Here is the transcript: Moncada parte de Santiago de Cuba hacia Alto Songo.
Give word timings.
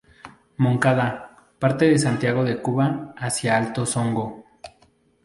Moncada 0.57 1.51
parte 1.59 1.87
de 1.87 1.99
Santiago 1.99 2.43
de 2.43 2.59
Cuba 2.59 3.13
hacia 3.15 3.55
Alto 3.55 3.85
Songo. 3.85 4.43